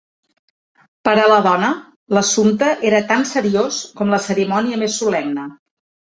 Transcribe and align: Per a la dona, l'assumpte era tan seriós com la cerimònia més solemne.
Per 1.07 1.11
a 1.23 1.25
la 1.31 1.37
dona, 1.47 1.69
l'assumpte 2.19 2.71
era 2.93 3.03
tan 3.13 3.27
seriós 3.33 3.79
com 4.01 4.17
la 4.17 4.21
cerimònia 4.27 4.83
més 4.87 4.99
solemne. 5.05 5.47